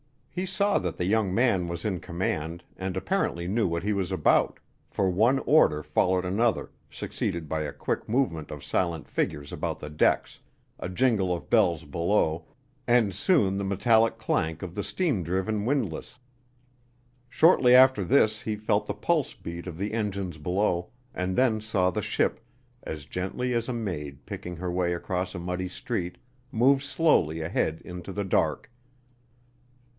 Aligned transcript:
He 0.33 0.45
saw 0.47 0.79
that 0.79 0.95
the 0.95 1.05
young 1.05 1.35
man 1.35 1.67
was 1.67 1.85
in 1.85 1.99
command 1.99 2.63
and 2.75 2.95
apparently 2.97 3.47
knew 3.47 3.67
what 3.67 3.83
he 3.83 3.93
was 3.93 4.11
about, 4.11 4.59
for 4.89 5.11
one 5.11 5.37
order 5.39 5.83
followed 5.83 6.25
another, 6.25 6.71
succeeded 6.89 7.47
by 7.47 7.61
a 7.63 7.73
quick 7.73 8.09
movement 8.09 8.49
of 8.49 8.63
silent 8.63 9.07
figures 9.07 9.53
about 9.53 9.77
the 9.77 9.89
decks, 9.91 10.39
a 10.79 10.89
jingle 10.89 11.31
of 11.35 11.49
bells 11.51 11.83
below, 11.83 12.45
and 12.87 13.13
soon 13.13 13.57
the 13.57 13.63
metallic 13.65 14.15
clank 14.17 14.63
of 14.63 14.73
the 14.73 14.85
steam 14.85 15.21
driven 15.21 15.65
windlass. 15.65 16.17
Shortly 17.29 17.75
after 17.75 18.03
this 18.03 18.41
he 18.41 18.55
felt 18.55 18.87
the 18.87 18.95
pulse 18.95 19.33
beat 19.35 19.67
of 19.67 19.77
the 19.77 19.93
engines 19.93 20.37
below, 20.39 20.89
and 21.13 21.35
then 21.35 21.61
saw 21.61 21.91
the 21.91 22.01
ship, 22.01 22.39
as 22.83 23.05
gently 23.05 23.53
as 23.53 23.69
a 23.69 23.73
maid 23.73 24.25
picking 24.25 24.55
her 24.55 24.71
way 24.71 24.93
across 24.93 25.35
a 25.35 25.39
muddy 25.39 25.67
street, 25.67 26.17
move 26.51 26.81
slowly 26.83 27.41
ahead 27.41 27.81
into 27.85 28.11
the 28.11 28.23
dark. 28.25 28.71